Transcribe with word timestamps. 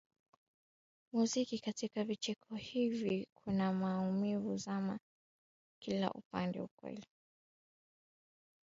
muziki 1.13 1.59
katika 1.59 2.03
vicheko 2.03 2.55
hivi 2.55 3.27
kuna 3.35 3.73
maumivu 3.73 4.57
zama 4.57 4.99
kina 5.83 6.11
upate 6.13 6.61
ukweli 6.61 7.05